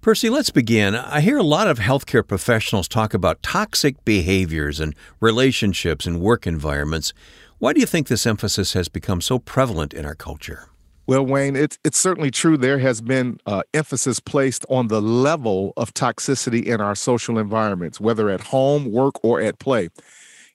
[0.00, 0.94] Percy, let's begin.
[0.94, 6.46] I hear a lot of healthcare professionals talk about toxic behaviors and relationships and work
[6.46, 7.12] environments.
[7.58, 10.70] Why do you think this emphasis has become so prevalent in our culture?
[11.06, 12.56] Well, Wayne, it's it's certainly true.
[12.56, 18.00] There has been uh, emphasis placed on the level of toxicity in our social environments,
[18.00, 19.90] whether at home, work, or at play.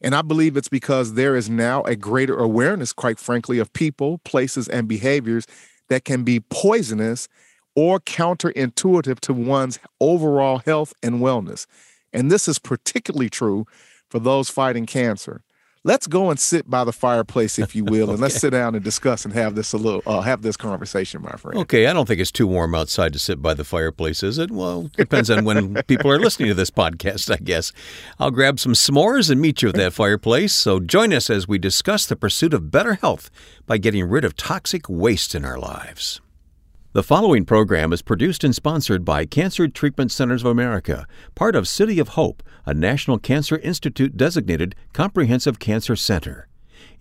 [0.02, 4.18] And I believe it's because there is now a greater awareness, quite frankly, of people,
[4.20, 5.46] places, and behaviors
[5.90, 7.28] that can be poisonous
[7.76, 11.66] or counterintuitive to one's overall health and wellness.
[12.14, 13.66] And this is particularly true
[14.10, 15.42] for those fighting cancer.
[15.84, 18.14] Let's go and sit by the fireplace, if you will, okay.
[18.14, 21.22] and let's sit down and discuss and have this a little uh, have this conversation,
[21.22, 21.60] my friend.
[21.60, 24.50] Okay, I don't think it's too warm outside to sit by the fireplace, is it?
[24.50, 27.72] Well, depends on when people are listening to this podcast, I guess.
[28.18, 30.54] I'll grab some s'mores and meet you at that fireplace.
[30.54, 33.30] So join us as we discuss the pursuit of better health
[33.68, 36.20] by getting rid of toxic waste in our lives.
[36.96, 41.68] The following program is produced and sponsored by Cancer Treatment Centers of America, part of
[41.68, 46.48] City of Hope, a National Cancer Institute designated comprehensive cancer center.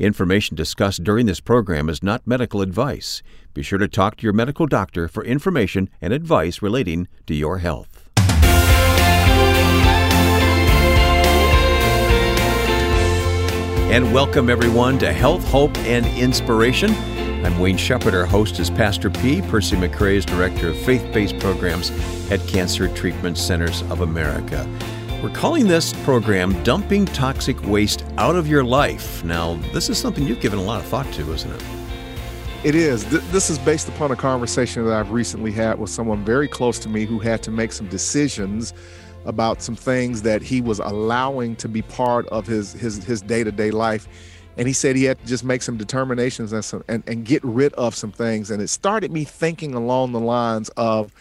[0.00, 3.22] Information discussed during this program is not medical advice.
[3.54, 7.58] Be sure to talk to your medical doctor for information and advice relating to your
[7.58, 8.10] health.
[13.92, 17.13] And welcome everyone to Health, Hope, and Inspiration.
[17.44, 18.14] I'm Wayne Shepherd.
[18.14, 19.42] Our host is Pastor P.
[19.42, 21.90] Percy McCray is Director of Faith Based Programs
[22.30, 24.66] at Cancer Treatment Centers of America.
[25.22, 29.22] We're calling this program Dumping Toxic Waste Out of Your Life.
[29.24, 31.62] Now, this is something you've given a lot of thought to, isn't it?
[32.64, 33.04] It is.
[33.30, 36.88] This is based upon a conversation that I've recently had with someone very close to
[36.88, 38.72] me who had to make some decisions
[39.26, 43.70] about some things that he was allowing to be part of his his his day-to-day
[43.70, 44.08] life
[44.56, 47.42] and he said he had to just make some determinations and, some, and, and get
[47.44, 48.50] rid of some things.
[48.50, 51.12] And it started me thinking along the lines of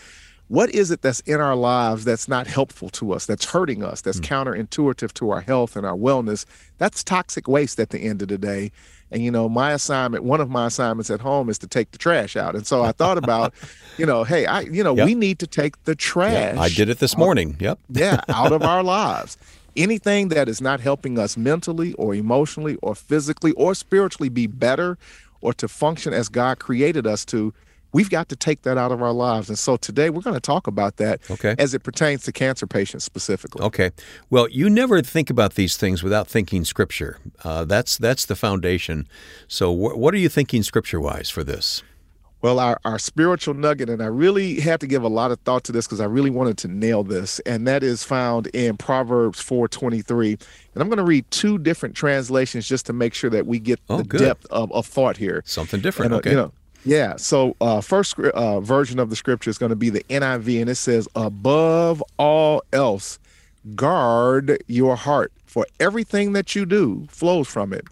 [0.49, 4.01] what is it that's in our lives that's not helpful to us that's hurting us
[4.01, 4.25] that's mm.
[4.25, 6.45] counterintuitive to our health and our wellness?
[6.77, 8.71] That's toxic waste at the end of the day.
[9.09, 11.97] And you know my assignment one of my assignments at home is to take the
[11.97, 12.55] trash out.
[12.55, 13.53] And so i thought about
[13.97, 15.05] you know hey i you know yep.
[15.05, 17.55] we need to take the trash i did it this morning.
[17.59, 17.79] Yep.
[17.89, 19.37] yeah out of our lives
[19.75, 24.97] anything that is not helping us mentally or emotionally or physically or spiritually be better
[25.41, 27.53] or to function as God created us to,
[27.91, 29.49] we've got to take that out of our lives.
[29.49, 31.55] And so today we're going to talk about that okay.
[31.57, 33.63] as it pertains to cancer patients specifically.
[33.63, 33.91] Okay.
[34.29, 37.19] Well, you never think about these things without thinking Scripture.
[37.43, 39.07] Uh, that's that's the foundation.
[39.47, 41.83] So, wh- what are you thinking Scripture wise for this?
[42.43, 45.63] Well, our, our spiritual nugget, and I really had to give a lot of thought
[45.63, 49.41] to this because I really wanted to nail this, and that is found in Proverbs
[49.41, 50.31] 4:23.
[50.73, 53.79] And I'm going to read two different translations just to make sure that we get
[53.89, 54.19] oh, the good.
[54.19, 55.41] depth of, of thought here.
[55.45, 56.11] Something different.
[56.11, 56.29] And, uh, okay.
[56.31, 56.51] You know,
[56.83, 57.15] yeah.
[57.15, 60.69] So, uh, first uh, version of the scripture is going to be the NIV, and
[60.69, 63.19] it says, "Above all else,
[63.73, 67.85] guard your heart, for everything that you do flows from it."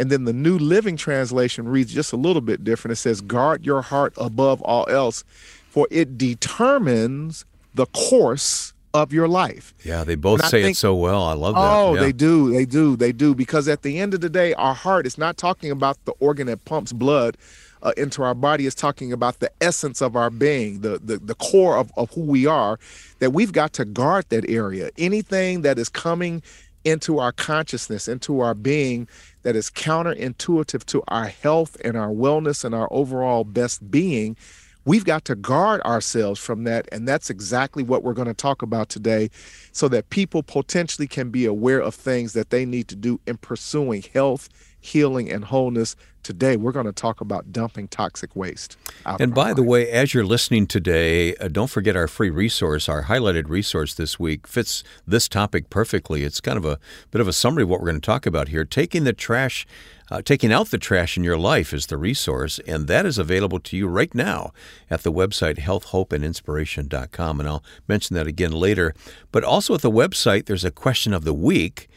[0.00, 2.92] And then the New Living Translation reads just a little bit different.
[2.92, 5.24] It says, Guard your heart above all else,
[5.68, 7.44] for it determines
[7.74, 9.74] the course of your life.
[9.84, 11.22] Yeah, they both say think, it so well.
[11.24, 11.60] I love that.
[11.60, 12.00] Oh, yeah.
[12.00, 12.50] they do.
[12.50, 12.96] They do.
[12.96, 13.34] They do.
[13.34, 16.46] Because at the end of the day, our heart is not talking about the organ
[16.46, 17.36] that pumps blood
[17.82, 18.66] uh, into our body.
[18.66, 22.22] It's talking about the essence of our being, the, the, the core of, of who
[22.22, 22.78] we are,
[23.18, 24.90] that we've got to guard that area.
[24.96, 26.42] Anything that is coming
[26.84, 29.08] into our consciousness, into our being
[29.42, 34.36] that is counterintuitive to our health and our wellness and our overall best being,
[34.84, 36.88] we've got to guard ourselves from that.
[36.90, 39.30] And that's exactly what we're going to talk about today
[39.72, 43.36] so that people potentially can be aware of things that they need to do in
[43.36, 44.48] pursuing health
[44.80, 45.94] healing and wholeness.
[46.22, 48.76] Today, we're going to talk about dumping toxic waste.
[49.06, 52.90] And by the way, as you're listening today, uh, don't forget our free resource.
[52.90, 56.24] Our highlighted resource this week fits this topic perfectly.
[56.24, 56.78] It's kind of a
[57.10, 58.64] bit of a summary of what we're going to talk about here.
[58.64, 59.66] Taking the trash.
[60.12, 63.60] Uh, taking out the trash in your life is the resource, and that is available
[63.60, 64.50] to you right now
[64.90, 67.38] at the website healthhopeandinspiration.com.
[67.38, 68.92] And I'll mention that again later.
[69.30, 71.88] But also at the website, there's a question of the week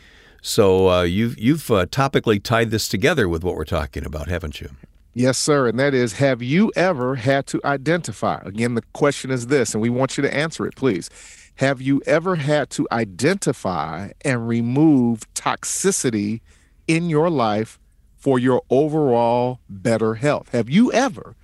[0.43, 4.59] so uh, you've you've uh, topically tied this together with what we're talking about, haven't
[4.61, 4.69] you?
[5.15, 5.67] Yes, sir.
[5.67, 8.41] And that is, have you ever had to identify?
[8.43, 11.09] Again, the question is this, and we want you to answer it, please.
[11.55, 16.41] Have you ever had to identify and remove toxicity
[16.87, 17.79] in your life
[18.17, 20.49] for your overall better health?
[20.49, 21.35] Have you ever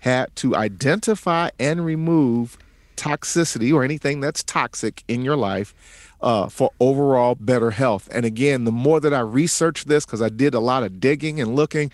[0.00, 2.58] had to identify and remove
[2.96, 8.08] toxicity or anything that's toxic in your life uh, for overall better health.
[8.12, 11.40] And again, the more that I research this, because I did a lot of digging
[11.40, 11.92] and looking,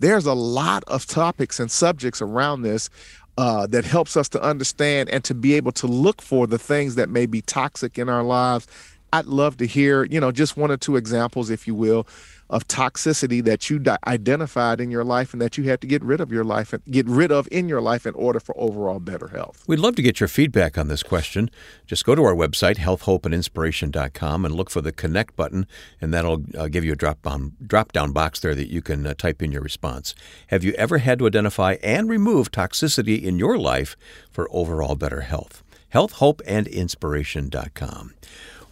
[0.00, 2.90] there's a lot of topics and subjects around this.
[3.36, 6.94] uh, that helps us to understand and to be able to look for the things
[6.94, 8.66] that may be toxic in our lives.
[9.12, 12.06] I'd love to hear, you know, just one or two examples, if you will,
[12.50, 16.04] of toxicity that you di- identified in your life and that you had to get
[16.04, 19.00] rid of your life and get rid of in your life in order for overall
[19.00, 19.64] better health.
[19.66, 21.50] We'd love to get your feedback on this question.
[21.86, 25.66] Just go to our website, healthhopeandinspiration.com, and look for the connect button,
[26.00, 29.06] and that'll uh, give you a drop down, drop down box there that you can
[29.06, 30.14] uh, type in your response.
[30.48, 33.96] Have you ever had to identify and remove toxicity in your life
[34.30, 35.62] for overall better health?
[35.92, 38.14] Healthhopeandinspiration.com.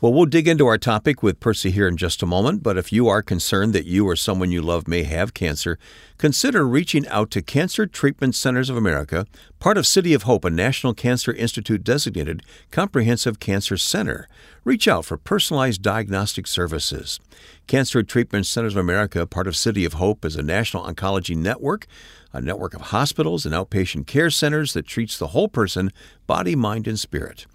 [0.02, 2.92] Well, we'll dig into our topic with Percy here in just a moment, but if
[2.92, 5.78] you are concerned that you or someone you love may have cancer,
[6.18, 9.26] consider reaching out to Cancer Treatment Centers of America,
[9.60, 14.26] part of City of Hope, a National Cancer Institute designated comprehensive cancer center.
[14.64, 17.20] Reach out for personalized diagnostic services.
[17.68, 21.86] Cancer Treatment Centers of America, part of City of Hope, is a national oncology network,
[22.32, 25.92] a network of hospitals and outpatient care centers that treats the whole person,
[26.26, 27.46] body, mind, and spirit.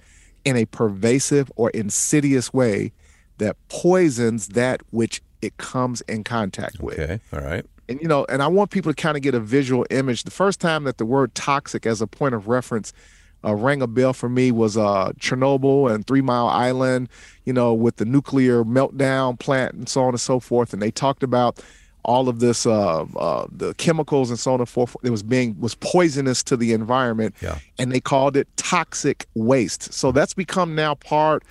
[0.49, 2.91] in a pervasive or insidious way
[3.37, 6.99] that poisons that which it comes in contact with.
[6.99, 7.67] Okay, all right.
[7.89, 10.25] And you know, and I want people to kind of get a visual image.
[10.25, 12.95] The first time that the word toxic as a point of reference
[13.45, 17.11] uh, rang a bell for me was uh, Chernobyl and Three Mile Island,
[17.45, 20.73] you know, with the nuclear meltdown plant and so on and so forth.
[20.73, 21.63] And they talked about
[22.05, 25.59] all of this uh, uh, the chemicals and so on and forth it was being
[25.61, 27.59] was poisonous to the environment yeah.
[27.79, 29.93] and they called it toxic waste.
[29.93, 31.43] So that's become now part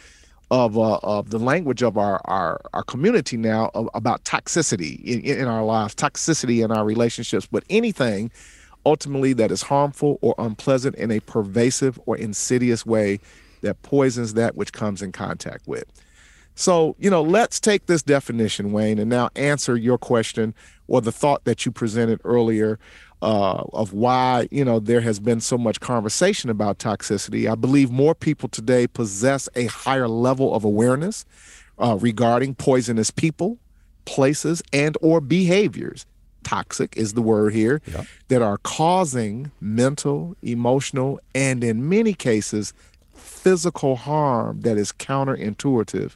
[0.50, 5.22] of uh, of the language of our our, our community now of, about toxicity in,
[5.22, 7.48] in our lives toxicity in our relationships.
[7.50, 8.32] But anything
[8.86, 13.20] ultimately that is harmful or unpleasant in a pervasive or insidious way
[13.62, 15.86] that poisons that which comes in contact with
[16.60, 20.56] so, you know, let's take this definition, Wayne, and now answer your question
[20.88, 22.80] or the thought that you presented earlier
[23.22, 27.48] uh, of why, you know, there has been so much conversation about toxicity.
[27.48, 31.26] I believe more people today possess a higher level of awareness
[31.78, 33.60] uh, regarding poisonous people,
[34.06, 36.08] places, and or behaviors.
[36.44, 37.84] Toxic is the word here
[38.30, 42.74] that are causing mental, emotional, and in many cases,
[43.14, 46.16] physical harm that is counterintuitive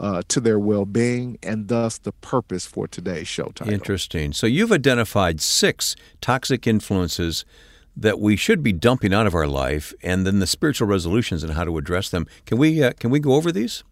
[0.00, 3.72] uh, to their well being and thus the purpose for today's show title.
[3.72, 4.32] Interesting.
[4.32, 7.44] So you've identified six toxic influences
[7.96, 11.52] that we should be dumping out of our life, and then the spiritual resolutions and
[11.52, 12.26] how to address them.
[12.46, 13.84] Can we uh, can we go over these?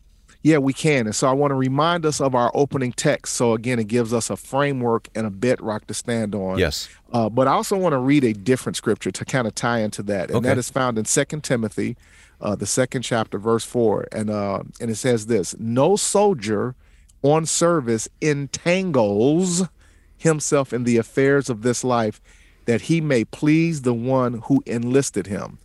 [0.42, 1.06] Yeah, we can.
[1.06, 3.34] And so I want to remind us of our opening text.
[3.34, 6.58] So again, it gives us a framework and a bedrock to stand on.
[6.58, 6.88] Yes.
[7.12, 10.02] Uh, but I also want to read a different scripture to kind of tie into
[10.04, 10.48] that, and okay.
[10.48, 11.96] that is found in Second Timothy
[12.40, 16.74] uh, the second chapter, verse four, and uh, and it says this: No soldier
[17.22, 19.64] on service entangles
[20.16, 22.20] himself in the affairs of this life,
[22.66, 25.58] that he may please the one who enlisted him.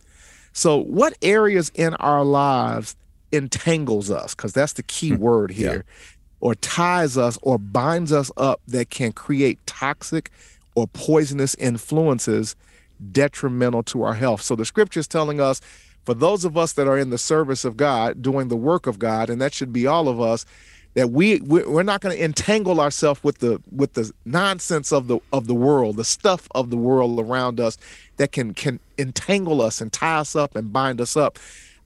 [0.52, 2.96] So, what areas in our lives
[3.32, 4.34] entangles us?
[4.34, 5.18] Because that's the key hmm.
[5.18, 6.16] word here, yeah.
[6.40, 10.30] or ties us or binds us up that can create toxic
[10.74, 12.56] or poisonous influences
[13.12, 14.42] detrimental to our health.
[14.42, 15.60] So the scripture is telling us
[16.04, 18.98] for those of us that are in the service of God, doing the work of
[18.98, 20.44] God, and that should be all of us,
[20.94, 25.18] that we we're not going to entangle ourselves with the with the nonsense of the
[25.32, 27.76] of the world, the stuff of the world around us
[28.16, 31.38] that can can entangle us and tie us up and bind us up.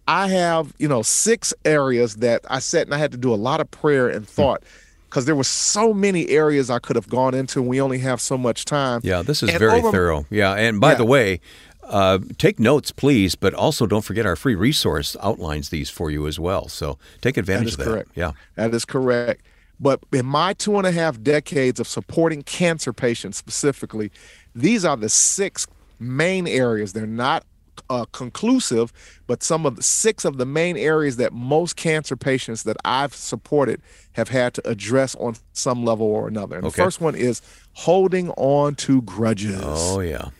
[0.07, 3.37] I have, you know, six areas that I sat and I had to do a
[3.37, 4.31] lot of prayer and hmm.
[4.31, 4.63] thought
[5.09, 8.21] because there were so many areas I could have gone into and we only have
[8.21, 9.01] so much time.
[9.03, 10.27] Yeah, this is And very over- thorough.
[10.29, 10.99] Yeah, and by Yeah.
[10.99, 11.41] the way,
[11.89, 16.27] uh, take notes, please, but also don't forget our free resource outlines these for you
[16.27, 16.69] as well.
[16.69, 17.85] So take advantage of that.
[17.85, 18.11] correct.
[18.15, 18.33] Yeah.
[18.57, 19.43] That is correct.
[19.81, 24.11] But in my two and a half decades of supporting cancer patients specifically,
[24.55, 25.67] these are the six
[26.01, 26.93] main areas.
[26.93, 27.45] They're not
[27.89, 28.93] uh, conclusive,
[29.29, 33.15] but some of the six of the main areas that most cancer patients that I've
[33.15, 33.81] supported
[34.13, 36.57] have had to address on some level or another.
[36.57, 36.77] And Okay.
[36.77, 37.41] the first one is
[37.75, 40.31] holding on to grudges Oh, yeah.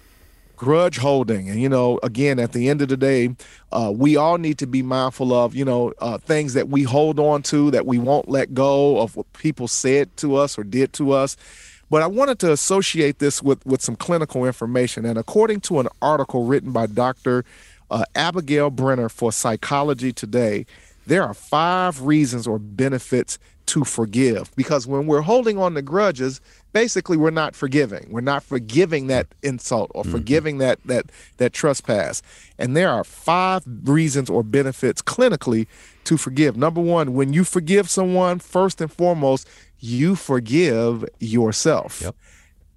[0.59, 1.49] Grudge holding.
[1.49, 3.35] And you know again at the end of the day
[3.73, 7.19] uh, we all need to be mindful of you know uh, things that we hold
[7.19, 10.93] on to that we won't let go of what people said to us or did
[10.95, 11.37] to us.
[11.91, 15.07] But i wanted to associate this with with some clinical information.
[15.07, 17.45] And according to an article written by dr
[17.91, 20.67] uh, abigail brenner for psychology today
[21.07, 23.39] there are five reasons or benefits
[23.69, 24.55] to forgive.
[24.57, 26.41] Because when we're holding on to grudges
[26.73, 28.07] basically we're not forgiving.
[28.11, 30.13] We're not forgiving that insult or mm-hmm.
[30.13, 31.07] forgiving that that
[31.39, 32.23] that trespass.
[32.59, 35.67] And there are five reasons or benefits clinically
[36.05, 36.57] to forgive.
[36.57, 39.49] Number one when you forgive someone first and foremost
[39.81, 42.01] you forgive yourself.
[42.03, 42.17] Yep.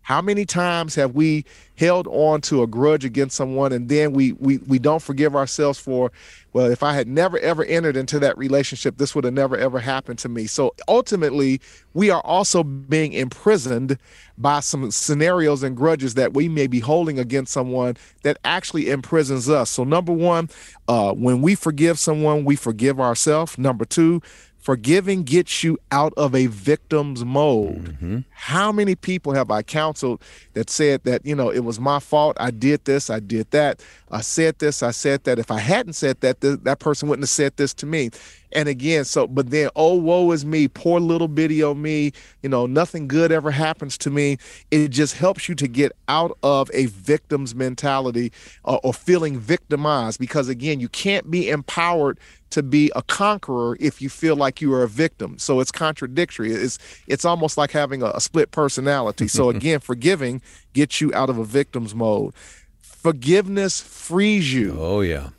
[0.02, 4.34] How many times have we held on to a grudge against someone and then we
[4.34, 6.12] we we don't forgive ourselves for
[6.54, 9.80] well if I had never ever entered into that relationship this would have never ever
[9.80, 10.46] happened to me.
[10.48, 11.60] So ultimately
[11.94, 13.98] we are also being imprisoned
[14.38, 19.50] by some scenarios and grudges that we may be holding against someone that actually imprisons
[19.50, 19.70] us.
[19.70, 20.50] So number 1,
[20.88, 23.58] uh when we forgive someone, we forgive ourselves.
[23.58, 24.22] Number 2,
[24.62, 27.96] Forgiving gets you out of a victim's mode.
[27.96, 28.20] Mm-hmm.
[28.30, 30.22] How many people have I counseled
[30.54, 32.38] that said that, you know, it was my fault.
[32.40, 33.82] I did this, I did that.
[34.12, 35.40] I said this, I said that.
[35.40, 38.12] If I hadn't said that, th- that person wouldn't have said this to me.
[38.54, 42.50] And again, so, but then, oh, woe is me, poor little bitty o me, you
[42.50, 44.38] know, nothing good ever happens to me.
[44.72, 48.32] It just helps you to get out of a victim's mentality
[48.66, 52.20] uh, or feeling victimized because, again, you can't be empowered
[52.52, 55.40] to be a conqueror if you feel like you are a victim.
[55.40, 56.52] So it's contradictory.
[56.52, 56.78] It's
[57.08, 59.28] it's almost like having a, a split personality.
[59.28, 60.42] So again, forgiving
[60.74, 62.34] gets you out of a victim's mode.
[62.82, 64.76] Forgiveness frees you.
[64.78, 65.30] Oh, yeah.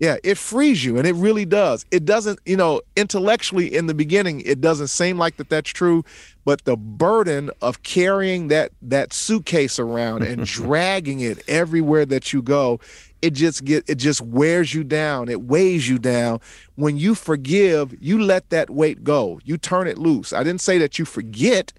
[0.00, 1.84] Yeah, it frees you, and it really does.
[1.90, 6.04] It doesn't, you know, intellectually in the beginning, it doesn't seem like that that's true,
[6.44, 12.42] but the burden of carrying that that suitcase around and dragging it everywhere that you
[12.42, 12.78] go,
[13.22, 15.28] it just get it just wears you down.
[15.28, 16.40] It weighs you down.
[16.76, 19.40] When you forgive, you let that weight go.
[19.44, 20.32] You turn it loose.
[20.32, 21.72] I didn't say that you forget,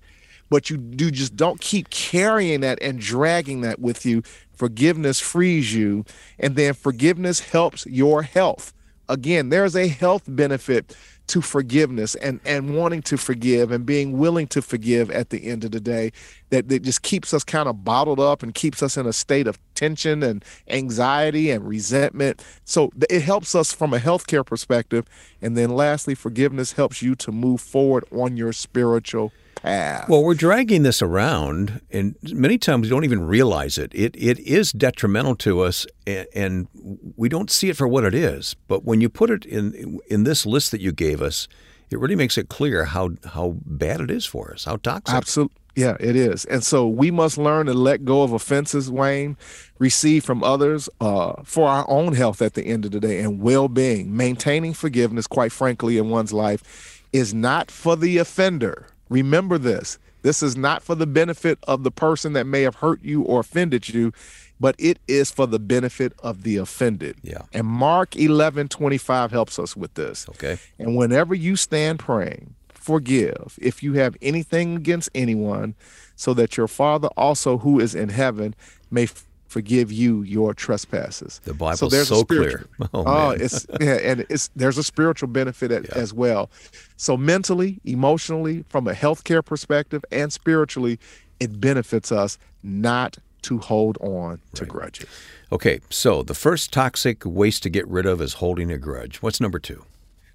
[0.50, 4.24] but you do just don't keep carrying that and dragging that with you.
[4.53, 6.06] Forgiveness frees you,
[6.38, 8.74] and then forgiveness helps your health.
[9.08, 10.96] Again, there's a health benefit
[11.29, 15.63] to forgiveness and and wanting to forgive and being willing to forgive at the end
[15.63, 16.12] of the day
[16.50, 19.46] that, that just keeps us kind of bottled up and keeps us in a state
[19.46, 25.06] of tension and anxiety and resentment so it helps us from a healthcare perspective
[25.39, 30.34] and then lastly forgiveness helps you to move forward on your spiritual path Well, we're
[30.34, 33.92] dragging this around, and many times we don't even realize it.
[33.94, 36.68] It it is detrimental to us, and, and
[37.16, 38.56] we don't see it for what it is.
[38.68, 41.48] But when you put it in in this list that you gave us,
[41.89, 45.16] it really makes it clear how how bad it is for us, how toxic.
[45.16, 45.56] Absolutely.
[45.75, 46.44] Yeah, it is.
[46.46, 49.38] And so we must learn to let go of offenses, Wayne,
[49.78, 53.42] receive from others uh, for our own health at the end of the day and
[53.42, 54.16] well being.
[54.16, 58.88] Maintaining forgiveness, quite frankly, in one's life is not for the offender.
[59.10, 63.04] Remember this this is not for the benefit of the person that may have hurt
[63.04, 64.12] you or offended you,
[64.60, 67.18] but it is for the benefit of the offended.
[67.24, 67.44] Yeah.
[67.54, 70.28] And Mark 11 25 helps us with this.
[70.30, 70.58] Okay.
[70.78, 75.75] And whenever you stand praying, forgive if you have anything against anyone,
[76.16, 78.54] so that your Father also who is in heaven
[78.92, 79.08] may
[79.50, 81.41] forgive you your trespasses.
[81.44, 82.65] The Bible's there's a so clear.
[82.94, 83.41] Oh, Oh, man.
[83.41, 86.50] it's yeah, and it's there's a spiritual benefit at, as well.
[86.96, 91.00] So mentally, emotionally, from a healthcare perspective, and spiritually,
[91.39, 95.08] it benefits us not to hold on to grudges.
[95.51, 99.18] Okay, so the first toxic waste to get rid of is holding a grudge.
[99.22, 99.84] What's number two?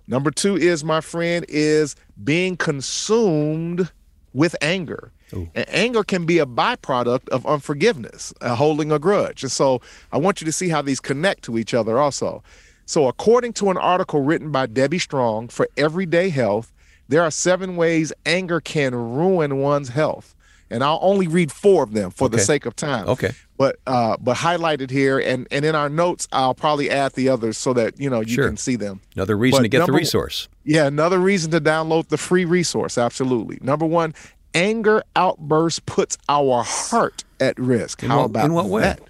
[0.07, 3.91] Number two is, my friend, is being consumed
[4.33, 5.13] with anger.
[5.33, 9.43] And anger can be a byproduct of unforgiveness, uh, holding a grudge.
[9.43, 9.81] And so
[10.13, 12.43] I want you to see how these connect to each other also.
[12.87, 16.71] So, according to an article written by Debbie Strong for Everyday Health,
[17.09, 20.35] there are seven ways anger can ruin one's health.
[20.71, 23.07] and I'll only read four of them for the sake of time.
[23.09, 23.33] Okay.
[23.57, 27.57] But uh, but highlighted here, and and in our notes, I'll probably add the others
[27.59, 28.49] so that you know you Sure.
[28.49, 29.01] can see them.
[29.15, 30.49] Another reason But to get the resource.
[30.65, 32.99] Yeah, another reason to download the free resource.
[32.99, 33.59] Absolutely.
[33.61, 34.15] Number one,
[34.55, 38.03] anger outbursts puts our heart at risk.
[38.03, 38.83] In How what- about in what way?
[38.83, 39.01] that?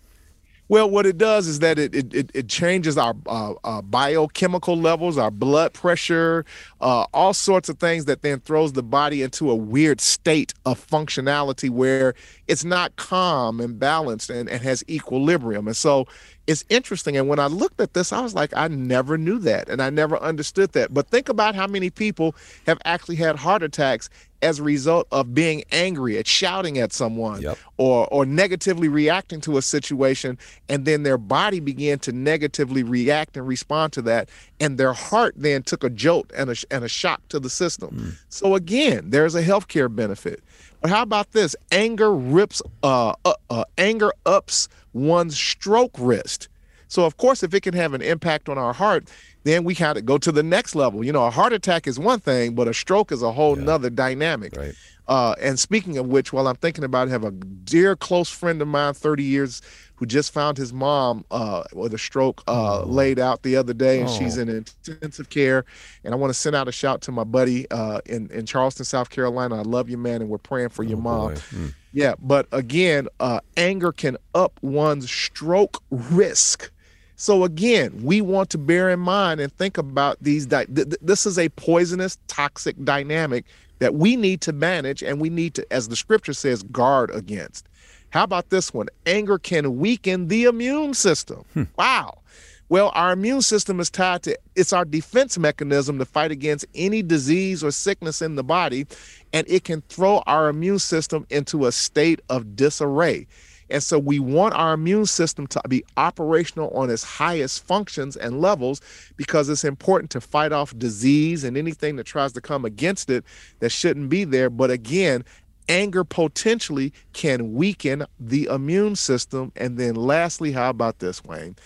[0.66, 4.76] Well, what it does is that it it, it, it changes our uh, uh, biochemical
[4.78, 6.46] levels, our blood pressure,
[6.80, 10.84] uh, all sorts of things that then throws the body into a weird state of
[10.84, 12.14] functionality where
[12.48, 15.66] it's not calm and balanced and, and has equilibrium.
[15.66, 16.06] And so
[16.46, 17.16] it's interesting.
[17.16, 19.90] And when I looked at this, I was like, I never knew that and I
[19.90, 20.92] never understood that.
[20.92, 22.34] But think about how many people
[22.66, 24.10] have actually had heart attacks
[24.44, 27.58] as a result of being angry at shouting at someone Yep.
[27.78, 30.36] or or negatively reacting to a situation
[30.68, 34.28] and then their body began to negatively react and respond to that
[34.60, 38.16] and their heart then took a jolt and a, and a shock to the system
[38.28, 40.42] so again there's a healthcare benefit
[40.82, 46.48] but how about this anger rips uh, uh, uh anger ups one's stroke risk
[46.94, 49.08] so of course, if it can have an impact on our heart,
[49.42, 51.04] then we kind of go to the next level.
[51.04, 53.90] You know, a heart attack is one thing, but a stroke is a whole nother
[53.90, 54.56] dynamic.
[54.56, 54.74] Right.
[55.08, 58.30] Uh, and speaking of which, while I'm thinking about it, I have a dear close
[58.30, 59.60] friend of mine, 30 years,
[59.96, 64.00] who just found his mom uh, with a stroke uh, laid out the other day,
[64.00, 64.42] and she's Oh.
[64.42, 65.64] in intensive care.
[66.02, 68.84] And I want to send out a shout to my buddy uh, in in Charleston,
[68.84, 69.58] South Carolina.
[69.58, 71.34] I love you, man, and we're praying for your Oh, mom.
[71.34, 71.74] Mm.
[71.92, 76.70] Yeah, but again, uh, anger can up one's stroke risk.
[77.16, 80.46] So again, we want to bear in mind and think about these.
[80.46, 83.44] Di- th- th- this is a poisonous, toxic dynamic
[83.78, 87.68] that we need to manage, and we need to, as the scripture says, guard against.
[88.14, 88.86] How about this one?
[89.06, 91.44] Anger can weaken the immune system.
[91.52, 91.64] Hmm.
[91.76, 92.20] Wow.
[92.68, 97.02] Well, our immune system is tied to it's our defense mechanism to fight against any
[97.02, 98.86] disease or sickness in the body,
[99.32, 103.26] and it can throw our immune system into a state of disarray.
[103.68, 108.40] And so we want our immune system to be operational on its highest functions and
[108.40, 108.80] levels
[109.16, 113.24] because it's important to fight off disease and anything that tries to come against it
[113.58, 114.50] that shouldn't be there.
[114.50, 115.24] But again,
[115.68, 119.52] anger potentially can weaken the immune system.
[119.56, 121.56] And then lastly, how about this, Wayne?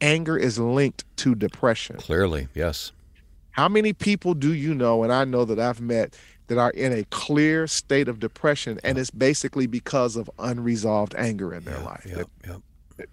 [0.00, 1.96] Anger is linked to depression.
[1.96, 2.92] Clearly, yes.
[3.50, 6.92] How many people do you know, and I know that I've met, that are in
[6.92, 12.06] a clear state of depression, and it's basically because of unresolved anger in their life.
[12.08, 12.28] Yep.
[12.46, 12.62] Yep.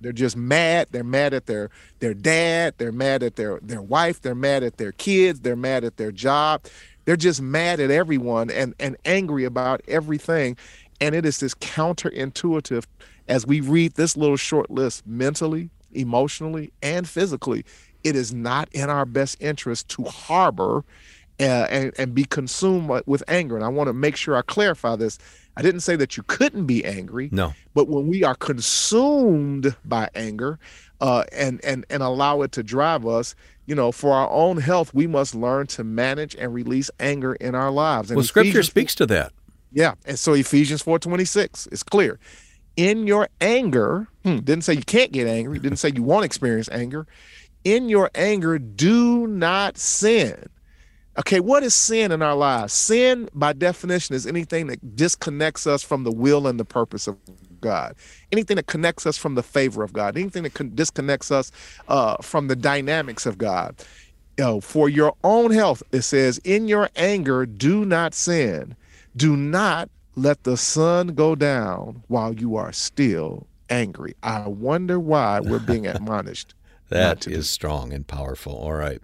[0.02, 0.88] They're just mad.
[0.91, 1.69] They're mad at their
[2.00, 2.74] their dad.
[2.78, 4.22] They're mad at their their wife.
[4.22, 5.41] They're mad at their kids.
[5.41, 6.65] They're mad at their job.
[7.06, 10.58] They're just mad at everyone and and angry about everything.
[11.02, 12.86] And it is this counterintuitive
[13.28, 17.65] as we read this little short list mentally, emotionally, and physically.
[18.04, 20.84] It is not in our best interest to harbor
[21.39, 23.56] uh, and, and be consumed with anger.
[23.56, 25.18] And I want to make sure I clarify this.
[25.58, 27.30] I didn't say that you couldn't be angry.
[27.32, 27.54] No.
[27.74, 30.60] But when we are consumed by anger
[31.02, 34.93] uh, and and and allow it to drive us, you know, for our own health,
[34.93, 38.10] we must learn to manage and release anger in our lives.
[38.12, 39.32] And Well, Scripture speaks to that.
[39.71, 42.19] yeah, and so Ephesians four twenty six is clear.
[42.78, 45.60] In your anger, hmm, didn't say you can't get angry.
[45.60, 47.08] Didn't say you won't experience anger.
[47.63, 50.49] In your anger, do not sin.
[51.17, 52.73] Okay, what is sin in our lives?
[52.73, 57.17] Sin, by definition, is anything that disconnects us from the will and the purpose of
[57.62, 57.95] God.
[58.34, 60.17] Anything that connects us from the favor of God.
[60.17, 61.51] Anything that con- disconnects us
[61.88, 63.78] uh, from the dynamics of God.
[64.38, 68.75] You know, for your own health, it says, in your anger, do not sin.
[69.15, 74.15] Do not let the sun go down while you are still angry.
[74.23, 76.55] I wonder why we're being admonished.
[76.89, 78.54] That do strong and powerful.
[78.54, 79.02] All right.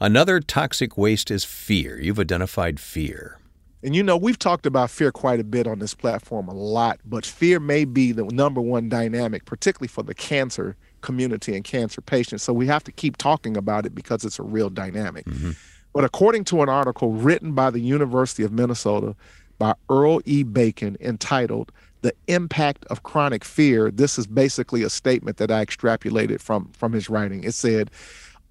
[0.00, 2.00] Another toxic waste is fear.
[2.00, 3.38] You've identified fear.
[3.82, 7.00] And you know, we've talked about fear quite a bit on this platform, a lot,
[7.04, 12.00] but fear may be the number one dynamic, particularly for the cancer community and cancer
[12.00, 12.44] patients.
[12.44, 15.24] So we have to keep talking about it because it's a real dynamic.
[15.24, 15.52] Mm-hmm.
[15.92, 19.16] But according to an article written by the University of Minnesota
[19.58, 20.42] by Earl E.
[20.44, 26.40] Bacon entitled The Impact of Chronic Fear, this is basically a statement that I extrapolated
[26.40, 27.44] from, from his writing.
[27.44, 27.90] It said,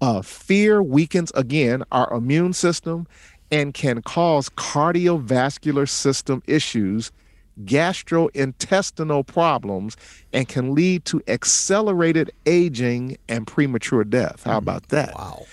[0.00, 3.06] uh, fear weakens again our immune system
[3.52, 7.12] and can cause cardiovascular system issues,
[7.64, 9.96] gastrointestinal problems,
[10.32, 14.42] and can lead to accelerated aging and premature death.
[14.44, 15.14] How mm, about that?
[15.14, 15.44] Wow.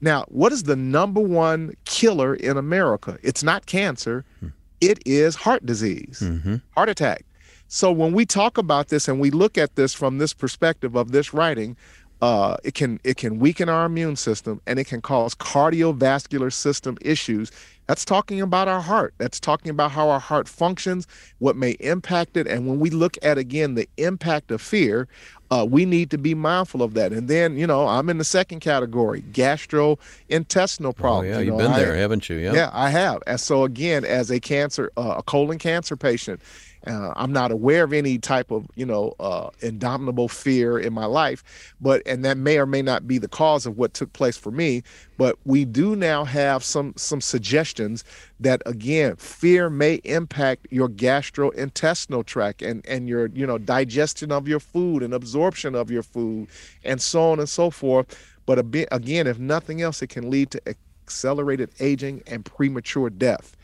[0.00, 3.18] Now, what is the number one killer in America?
[3.22, 4.48] It's not cancer, hmm.
[4.80, 6.56] it is heart disease, mm-hmm.
[6.76, 7.24] heart attack.
[7.68, 11.12] So when we talk about this and we look at this from this perspective of
[11.12, 11.76] this writing,
[12.22, 16.96] uh, it can it can weaken our immune system and it can cause cardiovascular system
[17.02, 17.52] issues.
[17.86, 19.14] That's talking about our heart.
[19.18, 21.06] That's talking about how our heart functions,
[21.38, 22.46] what may impact it.
[22.46, 25.06] And when we look at, again, the impact of fear,
[25.50, 27.12] uh, we need to be mindful of that.
[27.12, 31.28] And then, you know, I'm in the second category, gastrointestinal problems.
[31.28, 32.36] Oh, yeah, you you've know, been I- there, haven't you?
[32.36, 32.52] Yeah.
[32.52, 33.22] yeah, I have.
[33.26, 36.40] And so again, as a cancer, uh, a colon cancer patient,
[36.86, 41.06] uh, I'm not aware of any type of, you know, uh, indomitable fear in my
[41.06, 44.36] life, but and that may or may not be the cause of what took place
[44.36, 44.82] for me.
[45.18, 48.04] But we do now have some some suggestions
[48.40, 54.48] that again, fear may impact your gastrointestinal tract and and your you know digestion of
[54.48, 56.48] your food and absorption of your food
[56.84, 58.16] and so on and so forth.
[58.46, 60.62] But bit, again, if nothing else, it can lead to
[61.08, 63.56] accelerated aging and premature death.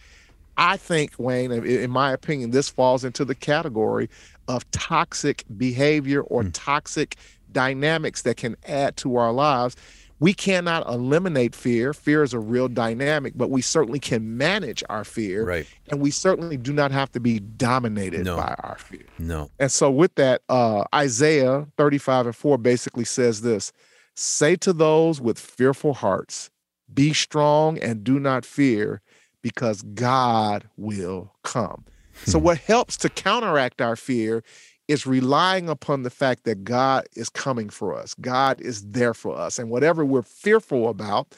[0.56, 4.08] I think, Wayne, in- in my opinion, this falls into the category
[4.48, 6.50] of toxic behavior or hmm.
[6.50, 7.16] toxic
[7.52, 9.76] dynamics that can add to our lives.
[10.24, 11.92] We cannot eliminate fear.
[11.92, 15.44] Fear is a real dynamic, but we certainly can manage our fear.
[15.44, 15.66] Right.
[15.90, 18.34] And we certainly do not have to be dominated No.
[18.38, 19.04] by our fear.
[19.18, 19.50] No.
[19.58, 23.70] And so, with that, uh, Isaiah 35 and 4 basically says this
[24.14, 26.48] Say to those with fearful hearts,
[26.94, 29.02] Be strong and do not fear,
[29.42, 31.84] because God will come.
[32.24, 34.42] So, what helps to counteract our fear
[34.88, 39.36] is relying upon the fact that God is coming for us, God is there for
[39.36, 39.58] us.
[39.58, 41.34] And whatever we're fearful about,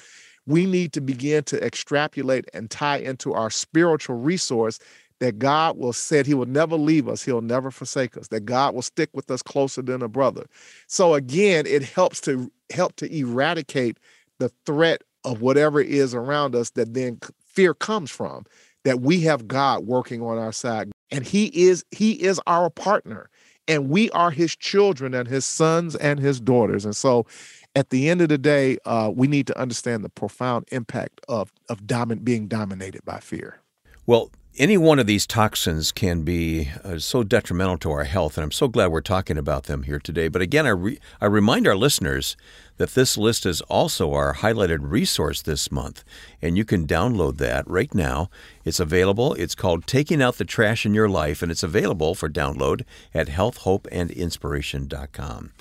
[0.47, 4.79] we need to begin to extrapolate and tie into our spiritual resource
[5.19, 8.75] that God will said he will never leave us, he'll never forsake us, that God
[8.75, 10.47] will stick with us closer than a brother.
[10.89, 13.99] So again, it helps to help to eradicate
[14.39, 18.45] the threat of whatever is around us that then fear comes from
[18.85, 23.31] that we have God working on our side and he is he is our partner
[23.69, 27.27] and we are his children and his sons and his daughters and so
[27.75, 31.53] at the end of the day uh, we need to understand the profound impact of
[31.69, 33.61] of domin- being dominated by fear
[34.07, 38.45] Well, any one of these toxins can be uh, so detrimental to our health, and
[38.45, 40.29] I'm so glad we're talking about them here today.
[40.29, 42.37] But again, I, re- I remind our listeners
[42.77, 46.05] that this list is also our highlighted resource this month,
[46.41, 48.31] and you can download that right now.
[48.65, 49.35] It's available.
[49.35, 52.83] It's called Taking Out the Trash in Your Life, and it's available for download
[53.15, 55.53] at healthhopeandinspiration.com.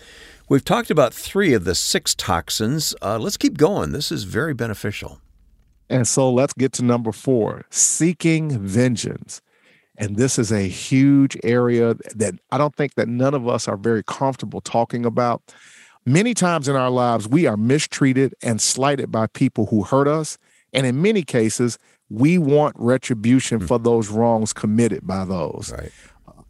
[0.47, 2.93] We've talked about three of the six toxins.
[3.01, 3.93] Uh, let's keep going.
[3.93, 5.21] This is very beneficial.
[5.89, 9.41] And so let's get to number four seeking vengeance.
[9.97, 13.77] And this is a huge area that I don't think that none of us are
[13.77, 15.41] very comfortable talking about.
[16.05, 20.37] Many times in our lives, we are mistreated and slighted by people who hurt us.
[20.71, 25.73] And in many cases, we want retribution for those wrongs committed by those.
[25.75, 25.91] Right.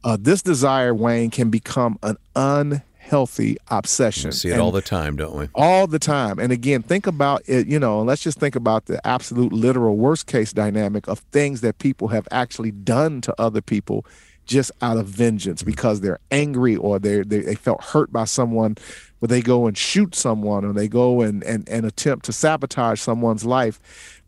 [0.04, 4.28] Uh, this desire, Wayne, can become an unhealthy obsession.
[4.30, 5.48] We see it And all the time, don't we?
[5.56, 6.38] all the time.
[6.38, 10.28] And again, think about it, you know, let's just think about the absolute literal worst
[10.28, 14.06] case dynamic of things that people have actually done to other people
[14.46, 18.76] just out of vengeance because they're angry or they they felt hurt by someone
[19.20, 23.00] where they go and shoot someone or they go and, and and attempt to sabotage
[23.00, 23.80] someone's life.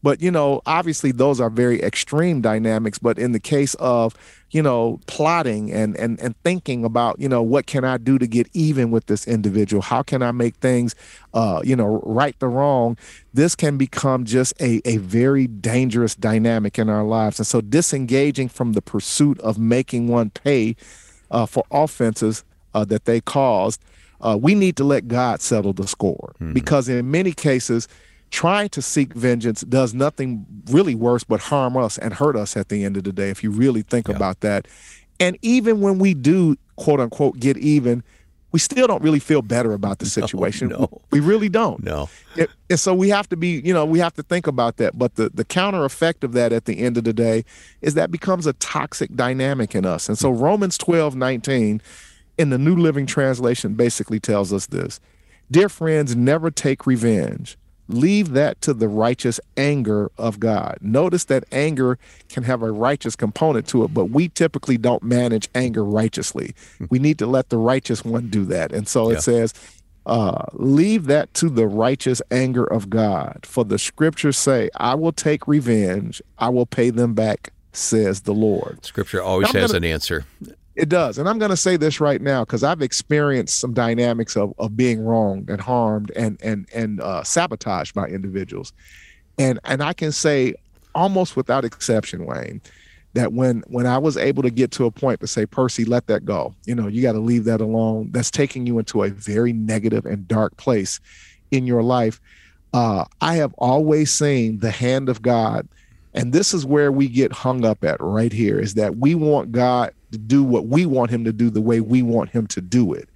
[0.04, 2.98] But you know, obviously those are very extreme dynamics.
[3.00, 4.16] But in the case of,
[4.52, 8.28] you know, plotting and and and thinking about, you know, what can I do to
[8.28, 9.82] get even with this individual?
[9.82, 10.96] How can I make things
[11.34, 12.98] uh, you know, right the wrong?
[13.34, 17.40] This can become just a, a very dangerous dynamic in our lives.
[17.40, 20.76] And so disengaging from the pursuit of making one pay
[21.32, 23.82] uh, for offenses uh, that they caused,
[24.22, 26.34] uh, we need to let God settle the score.
[26.54, 27.88] Because in many cases,
[28.32, 32.70] trying to seek vengeance does nothing really worse but harm us and hurt us at
[32.70, 34.68] the end of the day, if you really think about that.
[35.20, 38.04] And even when we do, quote unquote, get even,
[38.52, 40.70] we still don't really feel better about the situation.
[40.70, 41.02] no.
[41.12, 41.84] We really don't.
[41.84, 42.10] No.
[42.36, 44.98] It- and so we have to be, you know, we have to think about that.
[44.98, 47.46] But the the counter effect of that at the end of the day
[47.82, 50.08] is that becomes a toxic dynamic in us.
[50.10, 51.82] And so Romans 12, 19
[52.38, 55.00] in the New Living Translation basically tells us this.
[55.50, 57.58] Dear friends, never take revenge.
[57.90, 60.78] Leave that to the righteous anger of God.
[60.82, 61.98] Notice that anger
[62.28, 66.54] can have a righteous component to it, but we typically don't manage anger righteously.
[66.90, 68.74] We need to let the righteous one do that.
[68.74, 69.18] And so Yeah.
[69.18, 69.54] it says,
[70.06, 73.40] uh, leave that to the righteous anger of God.
[73.46, 78.34] For the scriptures say, I will take revenge, I will pay them back, says the
[78.34, 78.86] Lord.
[78.86, 80.26] Scripture always I'm has gonna- an answer.
[80.78, 81.20] It does.
[81.20, 84.78] And I'm going to say this right now because I've experienced some dynamics of, of
[84.78, 88.74] being wronged and harmed and, and, and uh, sabotaged by individuals.
[89.40, 90.56] And, and I can say
[90.96, 92.62] almost without exception, Wayne,
[93.16, 96.08] that when when I was able to get to a point to say, Percy, let
[96.08, 96.56] that go.
[96.66, 98.12] You know, you got to leave that alone.
[98.14, 101.02] That's taking you into a very negative and dark place
[101.52, 102.22] in your life.
[102.74, 105.68] Uh, I have always seen the hand of God
[106.14, 109.54] And this is where we get hung up at right here is that we want
[109.54, 112.62] God to do what we want him to do the way we want him to
[112.62, 113.10] do it.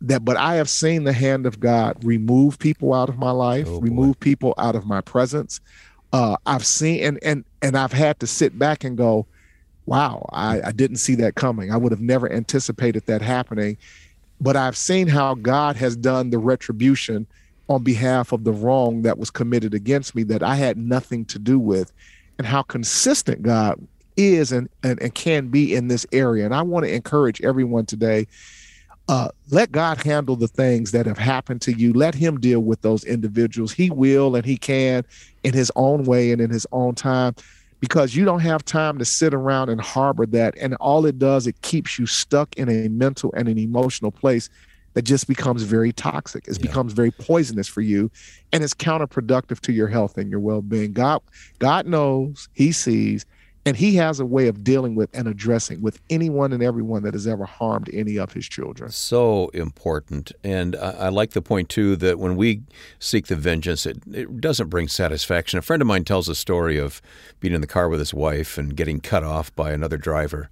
[0.00, 3.66] That but I have seen the hand of God remove people out of my life,
[3.68, 3.84] Oh, boy.
[3.84, 5.60] remove people out of my presence.
[6.12, 9.26] Uh, I've seen and and and I've had to sit back and go,
[9.86, 11.70] wow, I, I didn't see that coming.
[11.72, 13.76] I would have never anticipated that happening.
[14.40, 17.26] But I've seen how God has done the retribution
[17.68, 21.38] on behalf of the wrong that was committed against me that I had nothing to
[21.38, 21.92] do with,
[22.38, 23.80] and how consistent God
[24.16, 26.44] is and, and, and can be in this area.
[26.44, 28.26] And I want to encourage everyone today
[29.08, 31.92] uh, let God handle the things that have happened to you.
[31.92, 33.72] Let Him deal with those individuals.
[33.72, 35.04] He will and He can
[35.42, 37.34] in His own way and in His own time
[37.80, 40.54] because you don't have time to sit around and harbor that.
[40.58, 44.48] And all it does, it keeps you stuck in a mental and an emotional place
[44.94, 46.48] that just becomes very toxic.
[46.48, 46.68] It Yeah.
[46.68, 48.10] becomes very poisonous for you
[48.52, 50.92] and it's counterproductive to your health and your well-being.
[50.92, 51.20] God,
[51.58, 53.26] God knows, He sees,
[53.66, 57.14] and He has a way of dealing with and addressing with anyone and everyone that
[57.14, 58.90] has ever harmed any of His children.
[58.90, 60.32] So important.
[60.42, 62.62] And I, I like the point, too, that when we
[62.98, 65.58] seek the vengeance, it, it doesn't bring satisfaction.
[65.58, 67.00] A friend of mine tells a story of
[67.40, 70.50] being in the car with his wife and getting cut off by another driver.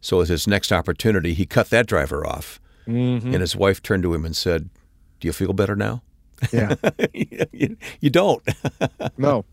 [0.00, 2.60] So, as his next opportunity, he cut that driver off.
[2.86, 3.32] Mm-hmm.
[3.32, 4.70] And his wife turned to him and said,
[5.20, 6.02] Do you feel better now?
[6.52, 6.74] Yeah.
[7.52, 8.42] you, you don't.
[9.18, 9.44] no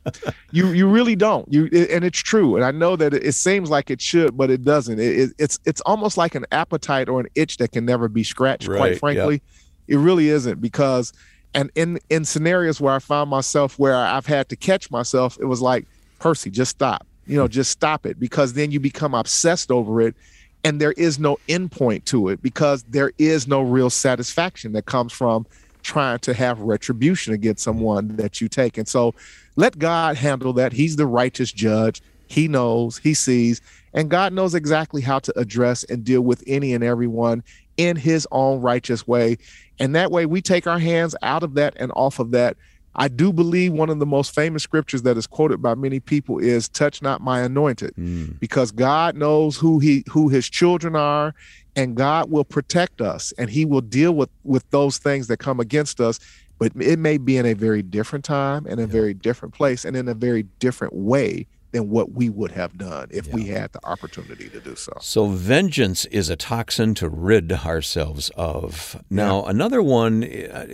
[0.51, 3.69] you you really don't you and it's true and i know that it, it seems
[3.69, 7.19] like it should but it doesn't it, it- it's it's almost like an appetite or
[7.19, 8.97] an itch that can never be scratched Right, quite yeah.
[8.99, 9.41] frankly
[9.87, 11.11] it really isn't because
[11.53, 15.45] and in in scenarios where i found myself where i've had to catch myself it
[15.45, 15.85] was like
[16.19, 20.15] percy just stop you know just stop it because then you become obsessed over it
[20.63, 25.11] and there is no endpoint to it because there is no real satisfaction that comes
[25.13, 25.45] from
[25.85, 28.77] trying to have retribution against someone that you take.
[28.77, 29.13] And so
[29.55, 30.73] let God handle that.
[30.73, 32.01] He's the righteous judge.
[32.27, 33.61] He knows, he sees,
[33.93, 37.43] and God knows exactly how to address and deal with any and everyone
[37.77, 39.37] in his own righteous way.
[39.79, 42.57] And that way we take our hands out of that and off of that.
[42.95, 46.39] I do believe one of the most famous scriptures that is quoted by many people
[46.39, 48.39] is touch not my anointed Mm.
[48.39, 51.35] because God knows who he who his children are
[51.75, 55.59] and God will protect us and he will deal with with those things that come
[55.59, 56.19] against us
[56.57, 59.95] but it may be in a very different time and a very different place and
[59.95, 63.85] in a very different way than what we would have done if we had the
[63.85, 64.93] opportunity to do so.
[65.01, 69.03] So, vengeance is a toxin to rid ourselves of.
[69.09, 70.67] Now, another one uh,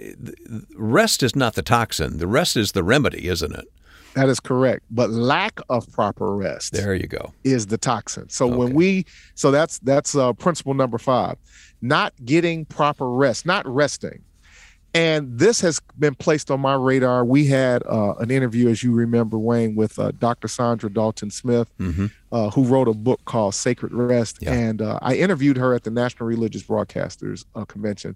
[0.76, 3.66] rest is not the toxin, the rest is the remedy, isn't it?
[4.14, 4.84] That is correct.
[4.92, 7.34] But lack of proper rest There you go.
[7.44, 8.30] is the toxin.
[8.30, 8.56] So Okay.
[8.58, 11.36] when we so that's that's uh principle number 5.
[11.82, 14.24] Not getting proper rest, not resting.
[14.94, 17.24] And this has been placed on my radar.
[17.24, 20.50] We had uh, an interview, as you remember, Wayne, with uh, Dr.
[20.50, 24.40] Saundra Dalton Smith, hmm uh, who wrote a book called Sacred Rest.
[24.42, 24.52] Yeah.
[24.54, 28.16] And uh, I interviewed her at the National Religious Broadcasters uh, Convention.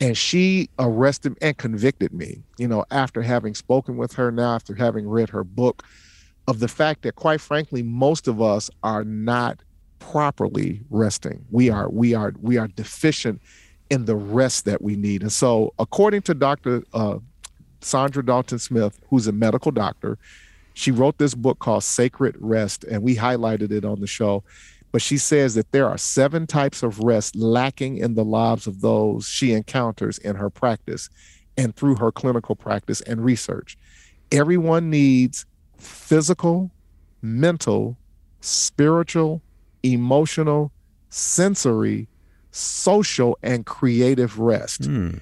[0.00, 4.74] And she arrested and convicted me, you know, after having spoken with her now, after
[4.74, 5.84] having read her book,
[6.48, 9.60] of the fact that, quite frankly, most of us are not
[9.98, 11.44] properly resting.
[11.50, 13.40] We are, we are, we are deficient
[13.90, 15.22] in the rest that we need.
[15.22, 16.82] And so, according to Dr.
[16.94, 17.18] Uh,
[17.80, 20.18] Saundra Dalton Smith, who's a medical doctor,
[20.74, 24.42] she wrote this book called Sacred Rest, and we highlighted it on the show.
[24.92, 28.80] But she says that there are seven types of rest lacking in the lives of
[28.80, 31.08] those she encounters in her practice
[31.56, 33.76] and through her clinical practice and research.
[34.32, 36.70] Everyone needs physical,
[37.22, 37.96] mental,
[38.40, 39.42] spiritual,
[39.82, 40.72] emotional,
[41.08, 42.08] sensory,
[42.50, 44.84] social, and creative rest.
[44.86, 45.18] Hmm.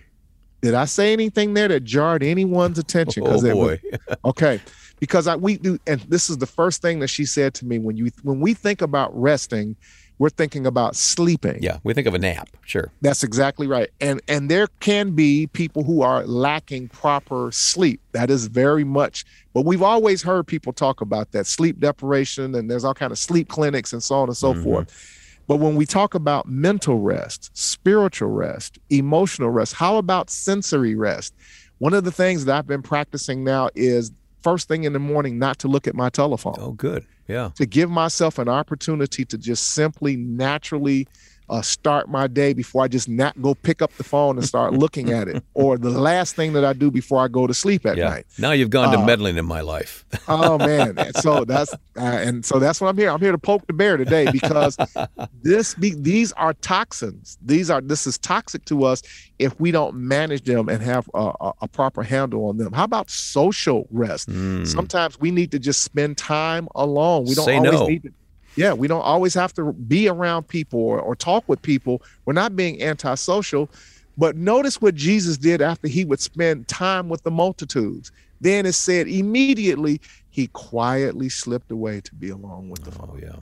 [0.60, 3.22] Did I say anything there that jarred anyone's attention?
[3.26, 3.80] Oh, it was- boy.
[4.24, 4.60] Okay,
[4.98, 7.78] because I we do, and this is the first thing that she said to me
[7.78, 9.76] when you when we think about resting,
[10.18, 11.62] we're thinking about sleeping.
[11.62, 12.48] yeah, we think of a nap.
[12.64, 12.90] Sure.
[13.02, 13.88] That's exactly right.
[14.00, 18.00] And and there can be people who are lacking proper sleep.
[18.12, 19.24] That is very much.
[19.54, 23.18] But we've always heard people talk about that sleep deprivation, and there's all kind of
[23.18, 24.64] sleep clinics and so on and so Mhm.
[24.64, 25.14] forth.
[25.48, 31.34] But when we talk about mental rest, spiritual rest, emotional rest, how about sensory rest?
[31.78, 35.38] One of the things that I've been practicing now is first thing in the morning
[35.38, 37.04] not to look at my telephone Oh, good.
[37.26, 37.50] Yeah.
[37.56, 41.08] to give myself an opportunity to just simply naturally
[41.50, 44.74] uh, start my day before I just not go pick up the phone and start
[44.74, 47.86] looking at it, or the last thing that I do before I go to sleep
[47.86, 48.08] at yeah.
[48.08, 48.26] night.
[48.38, 50.04] Now you've gone to uh, meddling in my life.
[50.28, 53.10] oh man, and so that's uh, and so that's what I'm here.
[53.10, 54.76] I'm here to poke the bear today because
[55.42, 57.38] this be, these are toxins.
[57.42, 59.02] These are this is toxic to us
[59.38, 62.72] if we don't manage them and have a, a, a proper handle on them.
[62.72, 64.28] How about social rest?
[64.28, 64.66] Mm.
[64.66, 67.24] Sometimes we need to just spend time alone.
[67.24, 67.86] We don't Say always no.
[67.86, 68.12] need to
[68.58, 72.02] yeah, we don't always have to be around people or, or talk with people.
[72.24, 73.70] We're not being antisocial.
[74.16, 78.10] But notice what Jesus did after he would spend time with the multitudes.
[78.40, 83.20] Then it said immediately he quietly slipped away to be alone with the oh, Father.
[83.22, 83.36] Yeah.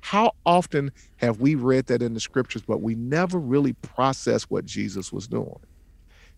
[0.00, 4.64] How often have we read that in the scriptures, but we never really process what
[4.64, 5.60] Jesus was doing?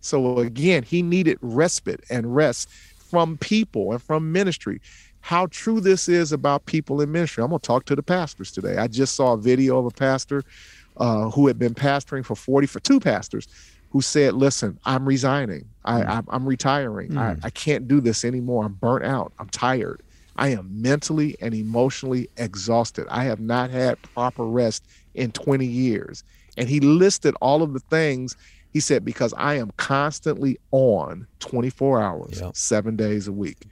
[0.01, 4.81] So again, he needed respite and rest from people and from ministry
[5.29, 7.45] how true this is about people in ministry.
[7.45, 8.79] I'm going to talk to the pastors today.
[8.79, 10.43] I just saw a video of a pastor
[10.97, 13.47] uh, who had been pastoring for 40 for two pastors
[13.91, 15.69] who said, "Listen, I'm resigning.
[15.85, 16.47] I, am hmm.
[16.47, 17.11] retiring.
[17.11, 17.19] Mm.
[17.19, 17.37] I.
[17.43, 18.65] I can't do this anymore.
[18.65, 19.35] I'm burnt out.
[19.39, 20.03] I'm tired.
[20.37, 23.07] I am mentally and emotionally exhausted.
[23.11, 24.83] I have not had proper rest
[25.15, 26.25] in 20 years."
[26.57, 28.35] And he listed all of the things
[28.73, 32.57] he said because I am constantly on 24 hours, yep.
[32.57, 33.67] seven days a week.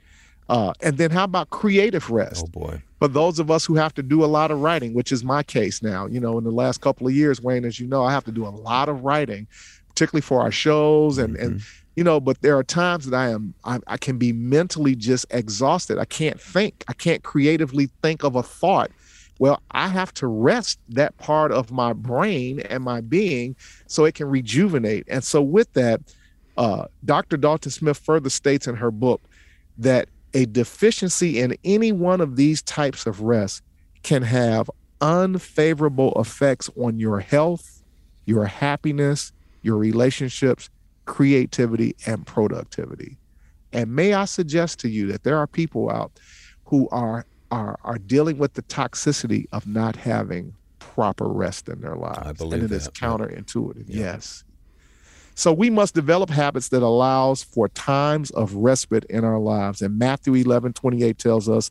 [0.49, 2.45] Uh, and then how about creative rest?
[2.45, 2.81] Oh boy.
[2.99, 5.43] For those of us who have to do a lot of writing, which is my
[5.43, 8.11] case now, you know, in the last couple of years, Wayne, as you know, I
[8.11, 9.47] have to do a lot of writing,
[9.89, 11.45] particularly for our shows and mm-hmm.
[11.45, 11.61] and
[11.95, 15.25] you know, but there are times that I am I, I can be mentally just
[15.31, 15.97] exhausted.
[15.97, 16.85] I can't think.
[16.87, 18.91] I can't creatively think of a thought.
[19.39, 23.55] Well, I have to rest that part of my brain and my being
[23.85, 25.05] so it can rejuvenate.
[25.07, 26.01] And so with that,
[26.57, 27.37] uh, Dr.
[27.37, 29.21] Dalton Smith further states in her book
[29.77, 33.63] that a deficiency in any one of these types of rest
[34.03, 34.69] can have
[35.01, 37.83] unfavorable effects on your health,
[38.25, 40.69] your happiness, your relationships,
[41.05, 43.17] creativity, and productivity.
[43.73, 46.11] And may I suggest to you that there are people out
[46.65, 51.95] who are are are dealing with the toxicity of not having proper rest in their
[51.95, 52.19] lives.
[52.21, 52.75] I believe and it that.
[52.75, 53.85] is counterintuitive.
[53.87, 54.43] Yes.
[55.37, 59.83] So we must develop habits that allows for times of respite in our lives.
[59.83, 61.69] And Matthew 11, 28 tells us,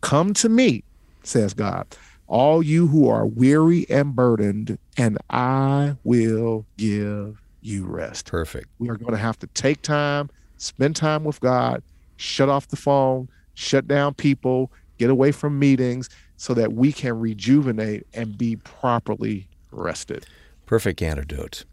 [0.00, 0.84] come to me,
[1.24, 1.88] says God,
[2.28, 8.26] all you who are weary and burdened, and I will give you rest.
[8.26, 8.68] Perfect.
[8.78, 11.82] We are going to have to take time, spend time with God,
[12.16, 17.18] shut off the phone, shut down people, get away from meetings so that we can
[17.18, 20.26] rejuvenate and be properly rested.
[20.66, 21.64] Perfect antidote.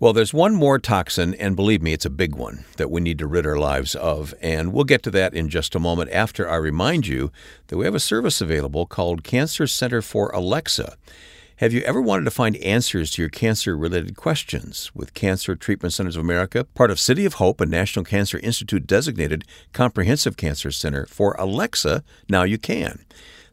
[0.00, 3.18] Well, there's one more toxin, and believe me, it's a big one that we need
[3.18, 4.32] to rid our lives of.
[4.40, 7.30] And we'll get to that in just a moment after I remind you
[7.66, 10.96] that we have a service available called Cancer Center for Alexa.
[11.56, 14.90] Have you ever wanted to find answers to your cancer related questions?
[14.94, 18.86] With Cancer Treatment Centers of America, part of City of Hope, a National Cancer Institute
[18.86, 23.04] designated comprehensive cancer center for Alexa, now you can.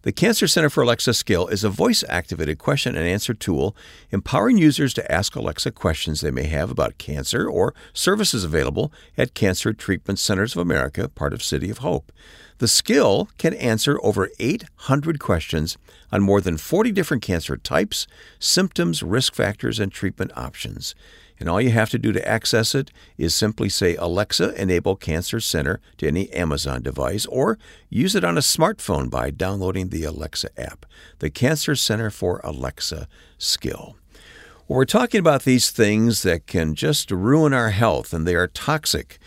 [0.03, 3.75] The Cancer Center for Alexa Skill is a voice activated question and answer tool
[4.11, 9.33] empowering users to ask Alexa questions they may have about cancer or services available at
[9.33, 12.11] Cancer Treatment Centers of America, part of City of Hope.
[12.59, 15.77] The skill can answer over 800 questions
[16.11, 18.05] on more than 40 different cancer types,
[18.37, 20.93] symptoms, risk factors, and treatment options.
[21.39, 25.39] And all you have to do to access it is simply say, Alexa, enable Cancer
[25.39, 30.49] Center to any Amazon device, or use it on a smartphone by downloading the Alexa
[30.59, 30.85] app,
[31.19, 33.95] the Cancer Center for Alexa skill.
[34.67, 38.47] Well, we're talking about these things that can just ruin our health, and they are
[38.47, 39.19] toxic.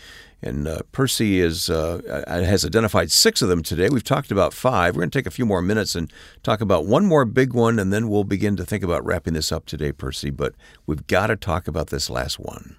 [0.43, 3.89] And uh, Percy is, uh, uh, has identified six of them today.
[3.89, 4.95] We've talked about five.
[4.95, 7.77] We're going to take a few more minutes and talk about one more big one,
[7.77, 10.31] and then we'll begin to think about wrapping this up today, Percy.
[10.31, 10.55] But
[10.87, 12.77] we've got to talk about this last one.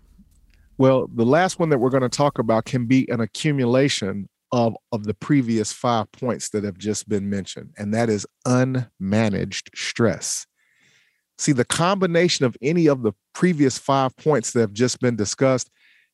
[0.77, 4.75] Well, the last one that we're going to talk about can be an accumulation of,
[4.91, 10.47] of the previous five points that have just been mentioned, and that is unmanaged stress.
[11.39, 15.71] See, the combination of any of the previous five points that have just been discussed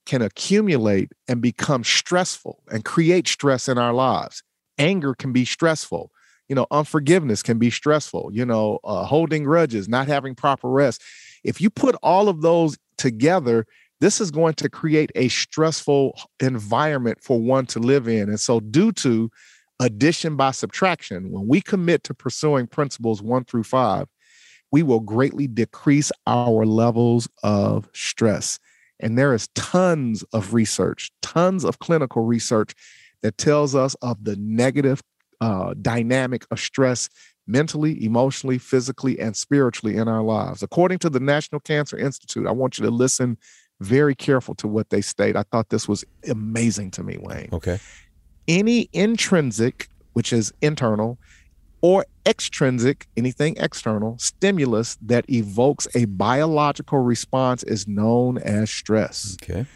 [0.09, 4.43] can accumulate and become stressful and create stress in our lives.
[4.79, 6.11] Anger can be stressful.
[6.49, 8.31] You know, unforgiveness can be stressful.
[8.33, 11.03] You know, uh, holding grudges, not having proper rest.
[11.45, 13.67] If you put all of those together,
[14.01, 18.31] this is going to create a stressful environment for one to live in.
[18.31, 19.31] And so, due to
[19.79, 24.07] addition by subtraction, when we commit to pursuing principles one through five,
[24.73, 28.59] we will greatly decrease our levels of stress.
[29.01, 32.75] And there is tons of research, tons of clinical research
[33.23, 35.03] that tells us of the negative
[35.41, 37.09] uh, dynamic of stress
[37.47, 40.63] mentally, emotionally, physically, and spiritually in our lives.
[40.63, 43.39] According to the National Cancer Institute, I want you to listen
[43.81, 45.37] very careful to what they state.
[45.37, 47.49] I thought this was amazing to me, Wayne.
[47.53, 47.79] Okay.
[48.47, 51.19] Any intrinsic, which is internal,
[51.81, 59.37] or extrinsic, anything external, stimulus that evokes a biological response is known as stress.
[59.43, 59.67] Okay.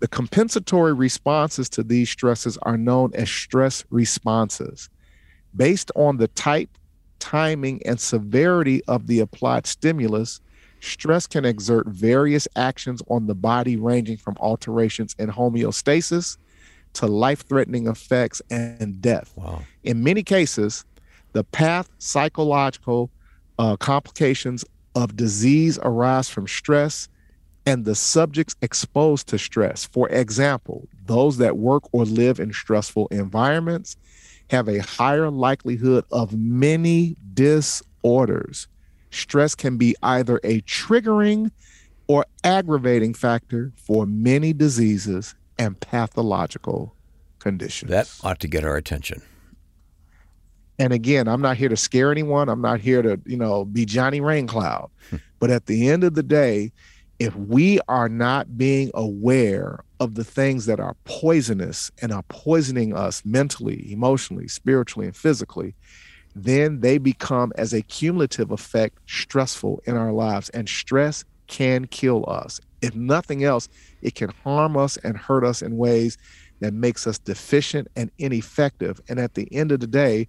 [0.00, 4.88] The compensatory responses to these stresses are known as stress responses.
[5.54, 6.70] Based on the type,
[7.20, 10.40] timing, and severity of the applied stimulus,
[10.80, 16.36] stress can exert various actions on the body, ranging from alterations in homeostasis
[16.94, 19.32] to life threatening effects and death.
[19.36, 19.62] Wow.
[19.84, 20.84] In many cases,
[21.32, 23.10] the path psychological
[23.58, 24.64] uh, complications
[24.94, 27.08] of disease arise from stress
[27.64, 29.84] and the subjects exposed to stress.
[29.84, 33.96] For example, those that work or live in stressful environments
[34.50, 38.66] have a higher likelihood of many disorders.
[39.10, 41.50] Stress can be either a triggering
[42.08, 46.94] or aggravating factor for many diseases and pathological
[47.38, 47.90] conditions.
[47.90, 49.22] That ought to get our attention.
[50.78, 52.48] And again, I'm not here to scare anyone.
[52.48, 54.90] I'm not here to, you know, be Johnny Raincloud.
[55.10, 55.16] Hmm.
[55.38, 56.72] but at the end of the day,
[57.18, 62.96] if we are not being aware of the things that are poisonous and are poisoning
[62.96, 65.74] us mentally, emotionally, spiritually, and physically,
[66.34, 70.48] then they become, as a cumulative effect, stressful in our lives.
[70.50, 72.60] And stress can kill us.
[72.80, 73.68] If nothing else,
[74.00, 76.18] it can harm us and hurt us in ways
[76.60, 79.00] that makes us deficient and ineffective.
[79.08, 80.28] And at the end of the day,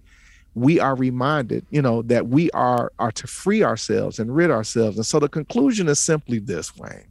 [0.54, 4.96] we are reminded, you know, that we are are to free ourselves and rid ourselves.
[4.96, 7.06] And so the conclusion is simply this, Wayne.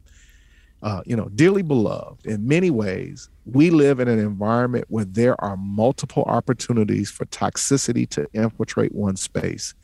[0.82, 5.38] Uh, you know, dearly beloved, in many ways, we live in an environment where there
[5.42, 9.74] are multiple opportunities for toxicity to infiltrate one space.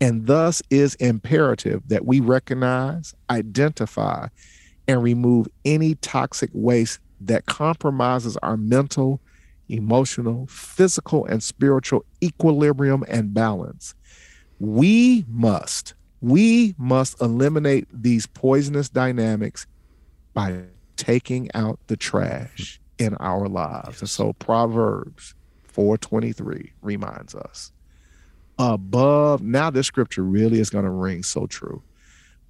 [0.00, 4.28] And thus is imperative that we recognize, identify,
[4.86, 9.20] and remove any toxic waste that compromises our mental,
[9.68, 13.94] emotional, physical, and spiritual equilibrium and balance.
[14.58, 19.66] We must, we must eliminate these poisonous dynamics
[20.32, 20.64] by
[20.96, 24.00] taking out the trash in our lives.
[24.00, 25.34] And so Proverbs
[25.64, 27.72] 423 reminds us
[28.58, 31.82] above, now this scripture really is going to ring so true.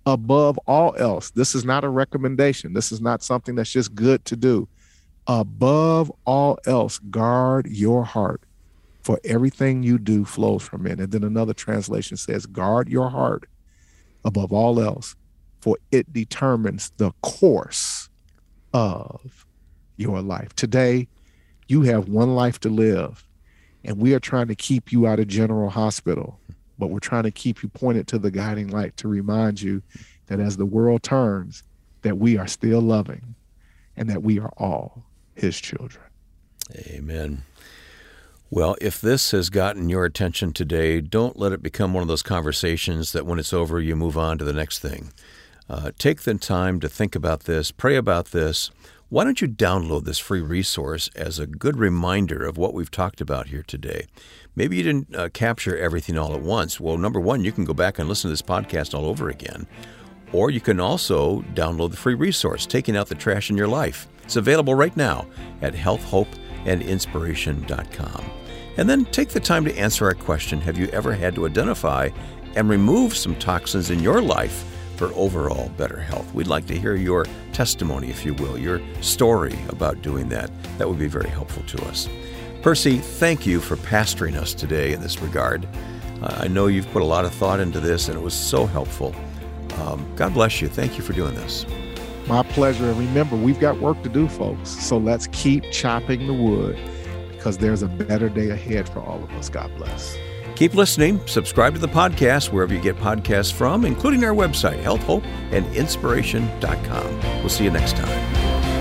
[0.07, 2.75] Above all else, this is not a recommendation.
[2.75, 4.69] This is not something that's just good to do
[5.27, 8.43] above all else, guard your heart,
[9.03, 10.99] for everything you do flows from it.
[10.99, 13.49] And then another translation says, guard your heart
[14.25, 15.17] above all else,
[15.61, 18.09] for it determines the course
[18.73, 19.47] of
[19.97, 20.55] your life.
[20.57, 21.09] Today,
[21.69, 23.27] you have one life to live,
[23.85, 26.39] and we are trying to keep you out of General Hospital,
[26.79, 29.83] but we're trying to keep you pointed to the guiding light to remind you
[30.27, 31.63] that as the world turns,
[32.03, 33.35] that we are still loving
[33.97, 35.05] and that we are all
[35.35, 36.05] his children.
[36.87, 37.43] Amen.
[38.51, 42.23] Well, if this has gotten your attention today, don't let it become one of those
[42.23, 45.13] conversations that when it's over, you move on to the next thing.
[45.69, 48.71] Uh, take the time to think about this, pray about this.
[49.09, 53.21] Why don't you download this free resource as a good reminder of what we've talked
[53.21, 54.07] about here today?
[54.57, 56.79] Maybe you didn't uh, capture everything all at once.
[56.79, 59.67] Well, number one, you can go back and listen to this podcast all over again.
[60.33, 64.09] Or you can also download the free resource, Taking Out the Trash in Your Life.
[64.25, 65.27] It's available right now
[65.63, 68.31] at healthhopeandinspiration.com.
[68.77, 72.09] And then take the time to answer our question Have you ever had to identify
[72.57, 74.65] and remove some toxins in your life
[74.97, 76.33] for overall better health?
[76.35, 80.51] We'd like to hear your testimony, if you will, your story about doing that.
[80.79, 82.09] That would be very helpful to us.
[82.63, 85.69] Percy, thank you for pastoring us today in this regard.
[86.23, 88.67] Uh, I know you've put a lot of thought into this, and it was so
[88.67, 89.15] helpful.
[89.81, 90.69] Um, God bless you.
[90.69, 91.67] Thank you for doing this.
[92.27, 92.89] My pleasure.
[92.89, 94.71] And remember, we've got work to do, folks.
[94.71, 96.77] So let's keep chopping the wood
[97.33, 99.49] because there's a better day ahead for all of us.
[99.49, 100.17] God bless.
[100.57, 101.21] Keep listening.
[101.27, 107.21] Subscribe to the podcast wherever you get podcasts from, including our website, healthhopeandinspiration.com.
[107.41, 108.74] We'll see you next time.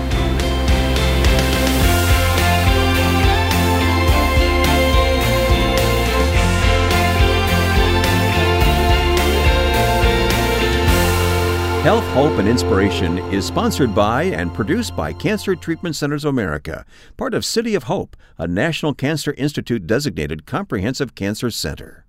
[11.84, 16.86] Health, Hope, and Inspiration is sponsored by and produced by Cancer Treatment Centers of America,
[17.18, 22.06] part of City of Hope, a National Cancer Institute designated comprehensive cancer center.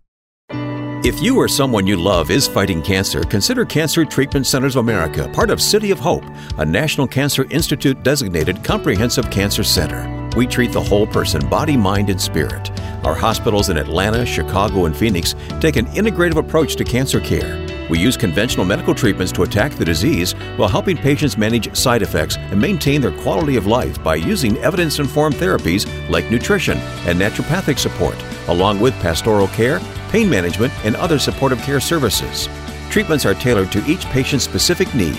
[1.04, 5.30] If you or someone you love is fighting cancer, consider Cancer Treatment Centers of America,
[5.34, 6.24] part of City of Hope,
[6.58, 10.15] a National Cancer Institute designated comprehensive cancer center.
[10.36, 12.70] We treat the whole person, body, mind, and spirit.
[13.06, 17.66] Our hospitals in Atlanta, Chicago, and Phoenix take an integrative approach to cancer care.
[17.90, 22.36] We use conventional medical treatments to attack the disease while helping patients manage side effects
[22.36, 27.80] and maintain their quality of life by using evidence informed therapies like nutrition and naturopathic
[27.80, 28.16] support,
[28.50, 29.80] along with pastoral care,
[30.10, 32.50] pain management, and other supportive care services.
[32.90, 35.18] Treatments are tailored to each patient's specific need.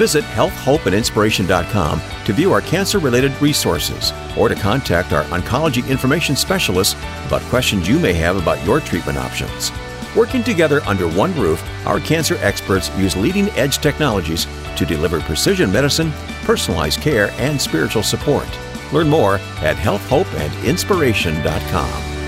[0.00, 6.94] Visit healthhopeandinspiration.com to view our cancer related resources or to contact our oncology information specialists
[7.26, 9.70] about questions you may have about your treatment options.
[10.16, 14.46] Working together under one roof, our cancer experts use leading edge technologies
[14.76, 16.12] to deliver precision medicine,
[16.44, 18.48] personalized care, and spiritual support.
[18.94, 22.19] Learn more at healthhopeandinspiration.com.